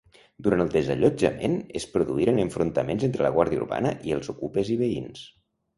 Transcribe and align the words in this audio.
Durant 0.45 0.61
el 0.63 0.71
desallotjament, 0.75 1.59
es 1.81 1.85
produïren 1.97 2.41
enfrontaments 2.47 3.07
entre 3.11 3.27
la 3.29 3.35
Guàrdia 3.39 3.65
Urbana 3.67 3.95
i 4.11 4.19
els 4.19 4.37
okupes 4.37 4.75
i 4.79 4.85
veïns. 4.87 5.29